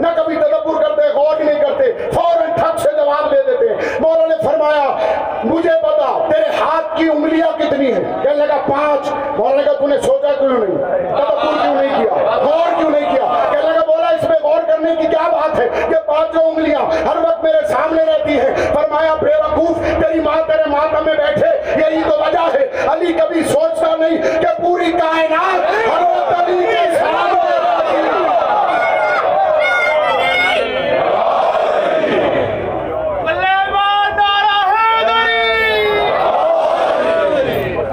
نہ 0.00 0.08
کبھی 0.16 0.36
تدبر 0.36 0.82
کرتے، 0.82 1.02
غور 1.14 1.40
ہی 1.40 1.44
نہیں 1.44 1.60
کرتے، 1.60 2.10
فوراً 2.14 2.50
ٹھک 2.56 2.78
سے 2.78 2.88
جواب 2.96 3.30
دے 3.30 3.42
دیتے 3.42 3.74
ہیں۔ 3.74 3.98
مولا 4.00 4.26
نے 4.26 4.34
فرمایا، 4.44 4.96
مجھے 5.44 5.70
بتا 5.82 6.28
تیرے 6.32 6.48
ہاتھ 6.60 6.96
کی 6.96 7.08
انگلیاں 7.08 7.58
کتنی 7.58 7.92
ہیں؟ 7.92 8.22
کہنے 8.22 8.34
لگا، 8.34 8.56
پانچ۔ 8.56 9.08
مولا 9.38 9.56
نے 9.56 9.62
کہا، 9.62 9.72
تو 9.72 9.86
نے 9.86 9.98
سوچا 9.98 10.28
کیوں 10.38 10.48
نہیں؟ 10.48 10.78
تدبر 11.16 11.62
کیوں 11.62 11.74
نہیں 11.74 11.98
کیا؟ 11.98 12.36
غور 12.36 12.78
کیوں 12.78 12.90
نہیں 12.90 13.16
کیا؟ 13.16 13.52
کہنے 13.52 13.72
لگا 13.72 13.86
بولا 13.86 14.08
اس 14.08 14.28
میں 14.28 14.38
غور 14.42 14.62
کرنے 14.80 14.94
کی 15.00 15.06
کیا 15.06 15.28
بات 15.28 15.58
ہے؟ 15.60 15.68
کہ 15.88 15.96
پانچوں 16.06 16.42
انگلیاں 16.42 16.80
ہر 17.06 17.16
وقت 17.16 17.42
میرے 17.44 17.66
سامنے 17.68 18.04
رہتی 18.04 18.38
ہیں۔ 18.40 18.54
فرمایا، 18.74 19.14
بے 19.14 19.34
وقوف، 19.34 19.76
تیری 20.00 20.20
ماں 20.20 20.36
تیرے 20.46 20.68
ماتم 20.70 21.04
میں 21.04 21.14
بیٹھے، 21.14 21.50
یہی 21.80 22.02
تو 22.10 22.16
وجہ 22.18 22.46
ہے۔ 22.54 22.66
علی 22.88 23.12
کبھی 23.12 23.42
سوچتا 23.42 23.96
نہیں 23.96 24.42
کہ 24.42 24.62
پوری 24.62 24.92
کائنات 24.92 25.60
حضرت 25.92 26.40
علی 26.40 26.58
کے 26.66 26.98
سامنے 26.98 27.50
رہتی 27.56 27.96
ہے 27.96 28.08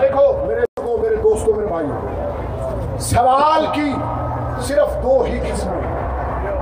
دیکھو 0.01 0.45
میرے 0.47 0.61
لوگوں 0.61 0.97
میرے 0.97 1.15
دوستوں 1.15 1.53
میرے 1.53 1.67
بھائی 1.67 2.99
سوال 2.99 3.65
کی 3.73 3.91
صرف 4.61 5.03
دو 5.03 5.21
ہی 5.23 5.39
قسمیں 5.39 5.81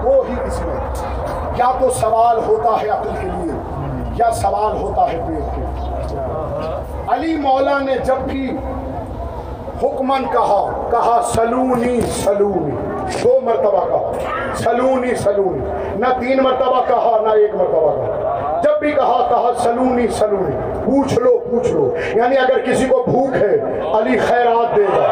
دو 0.03 0.21
ہی 0.21 0.35
قسمیں 0.45 0.75
یا 1.65 1.71
تو 1.79 1.89
سوال 1.89 2.37
ہوتا 2.47 2.83
ہے 2.83 2.89
عقل 2.89 3.09
کے 3.21 3.27
لیے، 3.27 3.53
یا 4.15 4.31
سوال 4.31 4.81
ہوتا 4.81 5.01
ہے 5.01 5.21
پیٹ 5.27 5.55
کے 5.55 5.61
علی 7.07 7.35
مولا 7.35 7.79
نے 7.79 7.95
جب 8.03 8.15
بھی 8.15 8.57
حکمن 9.83 10.23
کہا 10.23 10.87
کہا 10.91 11.21
سلونی 11.35 12.01
سلونی، 12.01 12.75
دو 13.23 13.39
مرتبہ 13.43 13.85
کہا۔ 13.85 14.11
سلونی 14.55 15.15
سلونی، 15.15 15.65
نہ 15.95 16.05
تین 16.19 16.43
مرتبہ 16.43 16.81
کہا، 16.87 17.17
نہ 17.23 17.27
ایک 17.27 17.55
مرتبہ 17.55 17.95
کہا۔ 17.95 18.61
جب 18.63 18.79
بھی 18.79 18.91
کہا 18.91 19.25
کہا 19.29 19.51
سلونی 19.63 20.07
سلونی، 20.07 20.55
پوچھ 20.85 21.19
لو 21.19 21.37
پوچھ 21.37 21.71
لو۔ 21.71 21.95
یعنی 22.15 22.37
اگر 22.37 22.59
کسی 22.59 22.85
کو 22.85 23.03
بھوک 23.07 23.33
ہے، 23.33 23.81
علی 23.97 24.17
خیرات 24.17 24.75
دے 24.75 24.83
گا 24.83 25.03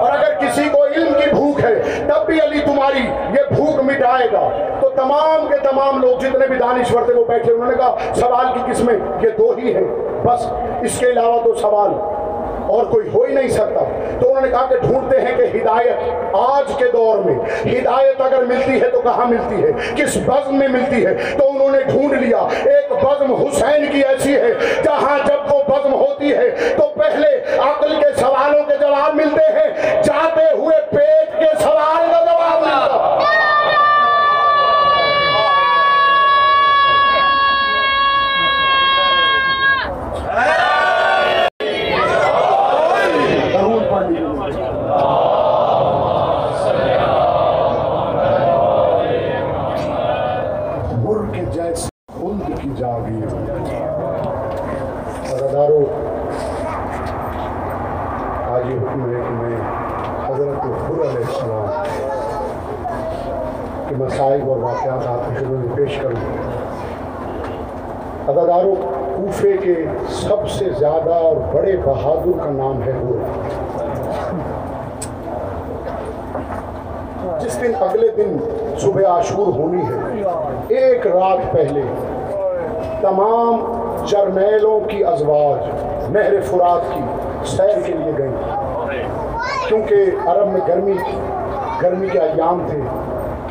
اور 0.00 0.10
اگر 0.10 0.34
کسی 0.40 0.68
کو 0.72 0.84
علم 0.84 1.12
کی 1.24 1.30
بھوک 1.60 1.64
ہے، 1.64 2.04
تب 2.08 2.26
بھی 2.26 2.40
علی 2.40 2.60
تمہاری 2.60 3.00
یہ 3.32 3.54
بھوک 3.54 3.84
مٹائے 3.84 4.28
گا۔ 4.32 4.48
تو 4.80 4.88
تمام 4.88 5.46
کے 5.48 5.56
تمام 5.56 6.00
لوگ 6.00 6.18
جتنے 6.18 6.46
بھی 6.46 6.56
دانشور 6.56 7.02
تھے، 7.02 7.14
وہ 7.14 7.24
بیٹھے، 7.24 7.52
انہوں 7.52 7.70
نے 7.70 7.76
کہا، 7.76 7.96
سوال 8.14 8.46
کی 8.54 8.72
قسمیں، 8.72 8.94
یہ 9.22 9.28
دو 9.28 9.54
ہی 9.58 9.74
ہیں۔ 9.74 9.84
بس 10.24 10.46
اس 10.82 10.98
کے 10.98 11.06
علاوہ 11.06 11.44
تو 11.44 11.54
سوال 11.54 11.90
اور 12.70 12.84
کوئی 12.84 13.08
ہو 13.14 13.22
ہی 13.22 13.34
نہیں 13.34 13.48
سکتا۔ 13.48 13.80
تو 14.20 14.27
انہوں 14.38 14.50
نے 14.50 14.56
کہا 14.56 14.66
کہ 14.70 14.88
ڈھونڈتے 14.88 15.20
ہیں 15.20 15.36
کہ 15.36 15.44
ہدایت 15.56 16.34
آج 16.36 16.72
کے 16.78 16.84
دور 16.92 17.18
میں، 17.24 17.34
ہدایت 17.62 18.20
اگر 18.20 18.44
ملتی 18.46 18.80
ہے 18.80 18.88
تو 18.90 19.00
کہاں 19.00 19.26
ملتی 19.30 19.62
ہے؟ 19.62 19.70
کس 19.96 20.16
بزم 20.26 20.58
میں 20.58 20.68
ملتی 20.68 21.04
ہے؟ 21.06 21.14
تو 21.38 21.50
انہوں 21.50 21.70
نے 21.70 21.82
ڈھونڈ 21.88 22.12
لیا۔ 22.22 22.46
ایک 22.64 22.92
بزم 22.92 23.34
حسین 23.34 23.86
کی 23.92 24.00
ایسی 24.08 24.36
ہے، 24.36 24.52
جہاں 24.84 25.18
جب 25.26 25.52
وہ 25.52 25.62
بزم 25.68 25.92
ہوتی 25.94 26.32
ہے 26.32 26.48
تو 26.76 26.88
پہلے 26.96 27.36
عقل 27.70 28.00
کے 28.00 28.14
سوالوں 28.20 28.64
کے 28.68 28.76
جواب 28.80 29.14
ملتے 29.14 29.52
ہیں، 29.58 30.02
جاتے 30.02 30.46
ہوئے 30.56 30.80
پیٹ 30.90 31.38
کے 31.40 31.54
سوال 31.58 32.10
کا 32.12 32.24
جواب 32.24 32.62
ملتا 32.62 33.06
ضرور 43.52 43.82
پڑھ 43.90 44.10
لیجیے 44.10 44.66
مر 51.04 51.20
کے 51.34 51.42
جیسے 51.52 51.88
خلد 52.20 52.60
کی 52.62 52.70
جاگیر 52.78 53.26
رضارو 55.42 55.84
آج 58.52 58.70
یہ 58.70 58.78
حکم 58.78 59.04
ہے 59.04 59.20
کہ 59.22 59.34
میں 59.40 59.56
حضرت 60.26 60.64
حر 60.64 61.00
علیہ 61.08 61.24
السلام 61.26 61.66
کے 63.88 63.94
مسائل 63.96 64.40
اور 64.42 64.56
واقعات 64.62 65.06
آپ 65.06 65.28
کے 65.28 65.38
شروع 65.38 65.56
میں 65.56 65.76
پیش 65.76 65.98
کروں 66.02 66.22
ادادارو 68.28 68.74
کوفے 69.16 69.56
کے 69.56 69.74
سب 70.22 70.48
سے 70.48 70.64
زیادہ 70.78 71.14
اور 71.28 71.36
بڑے 71.54 71.76
بہادر 71.88 72.44
کا 72.44 72.50
نام 72.50 72.82
ہے 72.82 72.92
حر 72.92 73.76
جس 77.40 77.60
دن 77.60 77.72
اگلے 77.80 78.08
دن 78.16 78.36
صبح 78.78 79.06
عاشور 79.06 79.46
ہونی 79.46 79.82
ہے، 79.82 80.22
ایک 80.68 81.06
رات 81.06 81.52
پہلے 81.52 81.82
تمام 83.02 84.04
جرنیلوں 84.06 84.80
کی 84.88 85.04
ازواج 85.04 86.10
نہر 86.10 86.40
فرات 86.40 86.94
کی 86.94 87.00
سیر 87.46 87.80
کے 87.86 87.92
لیے 87.92 88.12
گئیں۔ 88.18 88.36
کیونکہ 89.68 89.96
عرب 90.26 90.46
میں 90.52 90.60
گرمی 90.68 90.94
گرمی 91.82 92.08
کے 92.08 92.18
ایام 92.18 92.66
تھے۔ 92.70 92.80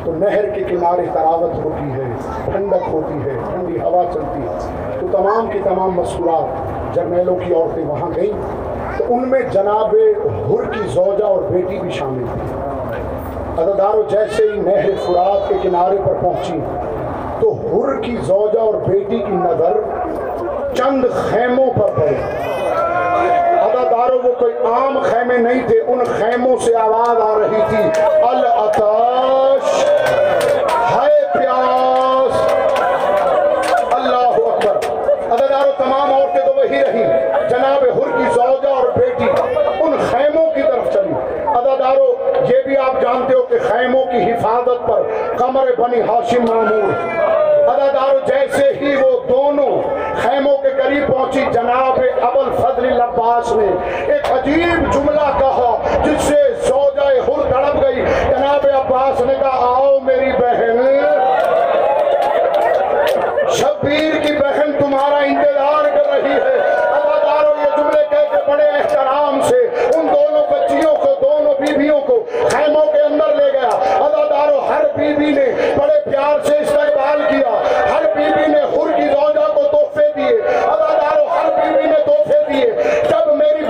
تو 0.04 0.12
نہر 0.12 0.48
کے 0.48 0.60
کنارے 0.60 1.06
تراوت 1.12 1.64
ہوتی 1.64 1.92
ہے، 1.92 2.04
ٹھنڈک 2.44 2.88
ہوتی 2.92 3.14
ہے، 3.14 3.36
ٹھنڈی 3.54 3.80
ہوا 3.80 4.04
چلتی 4.12 4.40
ہے۔ 4.40 4.58
تو 5.00 5.06
تمام 5.12 5.46
کی 5.52 5.58
تمام 5.64 5.90
مصورات 5.90 6.94
جرنیلوں 6.94 7.36
کی 7.36 7.54
عورتیں 7.54 7.84
وہاں 7.86 8.10
گئیں۔ 8.16 8.68
تو 8.98 9.04
ان 9.08 9.28
میں 9.28 9.40
جناب 9.40 9.94
حر 10.50 10.70
کی 10.70 10.88
زوجہ 10.88 11.24
اور 11.24 11.42
بیٹی 11.42 11.78
بھی 11.80 11.90
شامل 11.90 12.24
تھی 12.32 12.42
عددارو 13.62 14.02
جیسے 14.08 14.42
ہی 14.42 14.60
نہر 14.60 14.90
فرات 15.06 15.48
کے 15.48 15.54
کنارے 15.62 15.96
پر 16.04 16.12
پہنچی، 16.20 16.60
تو 17.40 17.52
حر 17.52 18.00
کی 18.00 18.16
زوجہ 18.22 18.58
اور 18.58 18.74
بیٹی 18.74 19.18
کی 19.18 19.32
نظر 19.32 19.80
چند 20.74 21.04
خیموں 21.12 21.66
پر 21.66 21.86
پڑی۔ 21.96 22.14
عددارو 23.58 24.18
وہ 24.24 24.32
کوئی 24.38 24.52
عام 24.52 24.98
خیمے 25.02 25.38
نہیں 25.38 25.68
تھے، 25.68 25.80
ان 25.80 25.98
خیموں 26.04 26.56
سے 26.64 26.76
آواز 26.76 27.20
آ 27.20 27.34
رہی 27.38 27.62
تھی 27.68 28.02
الاتش 28.28 29.47
ہائے 30.10 31.20
پیاس۔ 31.32 32.34
اللہ 33.94 34.38
اکبر۔ 34.46 34.76
عددارو 35.32 35.72
تمام 35.78 36.12
عورتیں 36.12 36.44
تو 36.46 36.52
وہی 36.54 36.82
رہی 36.84 37.04
جناب 37.50 37.84
حر 37.96 38.16
کی 38.16 38.24
زوجہ 38.34 38.68
اور 38.68 38.88
بیٹی 38.96 39.24
ان 39.24 39.96
خیموں 40.10 40.50
کی 40.54 40.62
طرف 40.62 40.92
چلی 40.94 41.12
عددارو 41.56 42.06
یہ 42.48 42.62
بھی 42.66 42.76
آپ 42.76 43.00
جانتے 43.02 43.34
ہو 43.34 43.42
کہ 43.42 43.58
خیموں 43.68 44.04
کی 44.04 44.22
حفاظت 44.22 44.86
پر 44.88 45.02
قمر 45.38 45.70
بنی 45.78 46.00
ہاشم 46.08 46.44
معمول 46.48 46.90
عددارو 47.68 48.18
جیسے 48.26 48.72
ہی 48.80 48.94
وہ 48.96 49.10
دونوں 49.28 49.70
خیموں 50.22 50.56
کے 50.62 50.70
قریب 50.82 51.06
پہنچی، 51.12 51.44
جناب 51.52 52.00
ابل 52.22 52.50
فضل 52.56 53.00
عباس 53.00 53.52
نے 53.52 53.66
ایک 54.12 54.30
عجیب 54.32 54.92
جملہ 54.92 55.30
کہا، 55.38 55.76
جس 56.04 56.22
سے 56.22 56.42
زوجہ 56.66 57.08
حر 57.28 57.42
تڑپ 57.50 57.82
گئی۔ 57.82 58.04
جناب 58.30 58.66
عباس 58.74 59.20
نے 59.20 59.34
کہا، 59.40 59.66
آؤ 59.76 59.98
میری 60.00 60.30
بہن 60.38 60.76
شبیر 63.58 64.14
کی 64.24 64.32
بہن 64.32 64.72
تمہارا 64.78 65.18
انتظار 65.26 65.84
کر 65.94 66.10
رہی 66.12 66.32
ہے 66.32 66.56
اداداروں 66.96 67.54
یہ 67.62 67.76
جملے 67.76 68.04
کہہ 68.10 68.30
کے 68.30 68.50
بڑے 68.50 68.66
احترام 68.68 69.40
سے 69.48 69.56
ان 69.94 70.06
دونوں 70.06 70.44
بچیوں 70.50 70.94
کو 71.04 71.14
دونوں 71.22 71.54
بیویوں 71.60 72.00
کو 72.06 72.22
خیموں 72.50 72.84
کے 72.92 73.00
اندر 73.02 73.34
لے 73.36 73.52
گیا 73.52 73.68
اداداروں 74.04 74.60
ہر 74.68 74.84
بیوی 74.96 75.30
نے 75.30 75.46
بڑے 75.78 76.00
پیار 76.10 76.44
سے 76.44 76.58
استقبال 76.58 77.22
کیا 77.30 77.56
ہر 77.90 78.04
بیوی 78.14 78.46
نے 78.52 78.60
خور 78.74 78.92
کی 78.96 79.06
زوجہ 79.08 79.46
کو 79.54 79.62
تحفے 79.72 80.08
دیے 80.16 80.36
اداداروں 80.62 81.26
ہر 81.28 81.50
بیوی 81.56 81.86
نے 81.86 82.00
تحفے 82.06 82.42
دیے 82.48 82.70
جب 83.10 83.34
میری 83.36 83.64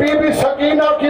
کی 0.79 1.08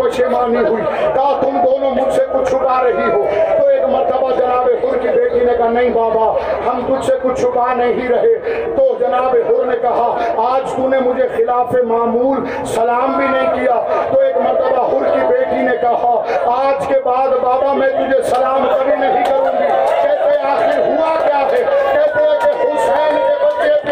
پشیمانی 0.00 0.56
ہوئی، 0.56 0.82
کہا 1.14 1.40
تم 1.42 1.60
دونوں 1.64 1.90
مجھ 1.90 2.14
سے 2.14 2.22
کچھ 2.32 2.50
چھپا 2.50 2.82
رہی 2.82 3.12
ہو۔ 3.12 3.26
تو 3.60 3.66
ایک 3.66 3.84
مرتبہ 3.84 4.30
جناب 4.30 4.68
حر 4.84 4.98
کی 4.98 5.08
بیٹی 5.08 5.44
نے 5.44 5.52
کہا، 5.58 5.68
نہیں 5.68 5.90
بابا، 5.90 6.38
ہم 6.66 6.80
تجھ 6.86 7.06
سے 7.06 7.12
کچھ 7.22 7.40
چھپا 7.40 7.74
نہیں 7.74 8.08
رہے۔ 8.08 8.64
تو 8.76 8.96
جناب 8.98 9.36
حر 9.48 9.64
نے 9.64 9.76
کہا، 9.82 10.16
آج 10.36 10.72
تو 10.76 10.88
نے 10.88 10.98
مجھے 11.00 11.28
خلاف 11.36 11.74
معمول 11.74 12.64
سلام 12.66 13.12
بھی 13.16 13.26
نہیں 13.28 13.54
کیا۔ 13.54 14.04
تو 14.12 14.20
ایک 14.20 14.36
مرتبہ 14.36 14.86
حر 14.86 15.14
کی 15.14 15.26
بیٹی 15.28 15.62
نے 15.62 15.76
کہا، 15.80 16.22
آج 16.46 16.86
کے 16.86 16.94
بعد 17.04 17.28
بابا 17.42 17.72
میں 17.72 17.88
تجھے 17.88 18.22
سلام 18.22 18.66
کبھی 18.78 18.96
نہیں 18.96 19.24
کروں 19.24 19.62
گی۔ 19.62 19.68
کہتے 20.02 20.38
آخر 20.42 20.78
ہوا 20.78 21.14
کیا 21.26 21.40
ہے؟ 21.52 21.64
کہتے 21.92 22.24
کہ 22.42 22.50
حسین 22.50 23.16
کے 23.16 23.44
بچے 23.44 23.89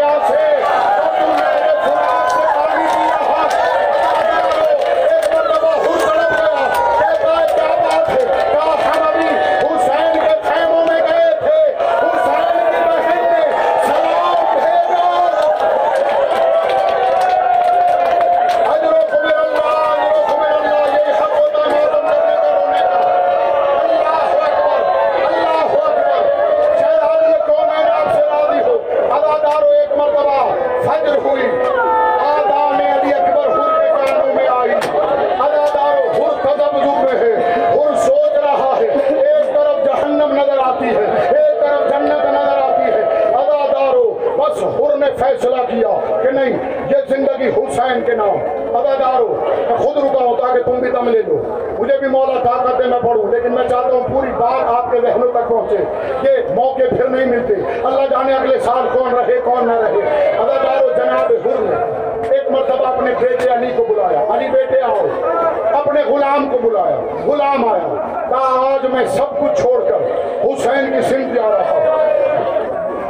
بلایا، 66.63 66.99
غلام 67.25 67.65
آیا۔ 67.65 68.05
کہا، 68.29 68.73
آج 68.73 68.85
میں 68.85 69.05
سب 69.07 69.39
کچھ 69.41 69.61
چھوڑ 69.61 69.83
کر 69.83 69.95
حسین 70.43 70.93
کی 70.93 71.01
سمت 71.01 71.35
جا 71.35 71.49
رہا 71.49 71.71
ہوں۔ 71.71 71.89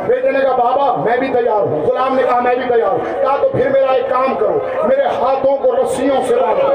بیٹے 0.08 0.32
نے 0.32 0.40
کہا 0.40 0.56
بابا، 0.56 1.04
میں 1.04 1.18
بھی 1.18 1.28
تیار 1.28 1.62
ہوں۔ 1.62 1.86
غلام 1.86 2.16
نے 2.16 2.24
کہا، 2.24 2.40
میں 2.40 2.56
بھی 2.56 2.74
تیار 2.74 2.90
ہوں۔ 2.90 2.98
کہا، 3.22 3.38
تو 3.42 3.50
پھر 3.50 3.70
میرا 3.70 3.92
ایک 3.92 4.10
کام 4.10 4.36
کرو، 4.36 4.60
میرے 4.88 5.02
ہاتھوں 5.02 5.58
کو 5.58 5.84
رسیوں 5.84 6.22
سے 6.28 6.36
باندھو۔ 6.36 6.68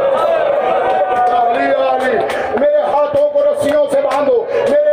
علی 1.36 1.74
علی، 1.88 2.18
میرے 2.60 2.80
ہاتھوں 2.92 3.30
کو 3.30 3.40
رسیوں 3.40 3.86
سے 3.90 4.00
باندھو۔ 4.02 4.44
میرے 4.70 4.83